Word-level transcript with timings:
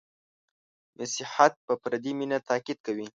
•مسیحیت 0.97 1.53
په 1.65 1.73
فردي 1.81 2.11
مینه 2.19 2.37
تأکید 2.49 2.77
کوي. 2.85 3.07